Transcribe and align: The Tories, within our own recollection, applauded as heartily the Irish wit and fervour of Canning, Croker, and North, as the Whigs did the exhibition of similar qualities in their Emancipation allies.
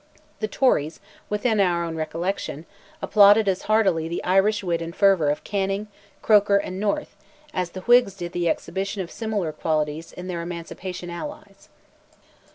The 0.39 0.47
Tories, 0.47 0.99
within 1.29 1.59
our 1.59 1.83
own 1.83 1.95
recollection, 1.95 2.65
applauded 3.03 3.47
as 3.47 3.61
heartily 3.69 4.07
the 4.07 4.23
Irish 4.23 4.63
wit 4.63 4.81
and 4.81 4.95
fervour 4.95 5.29
of 5.29 5.43
Canning, 5.43 5.89
Croker, 6.23 6.57
and 6.57 6.79
North, 6.79 7.15
as 7.53 7.69
the 7.77 7.81
Whigs 7.81 8.15
did 8.15 8.31
the 8.31 8.49
exhibition 8.49 9.03
of 9.03 9.11
similar 9.11 9.51
qualities 9.51 10.11
in 10.11 10.25
their 10.25 10.41
Emancipation 10.41 11.11
allies. 11.11 11.69